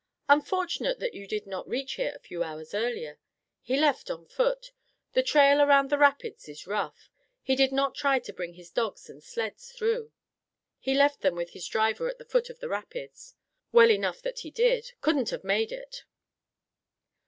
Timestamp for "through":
9.73-10.11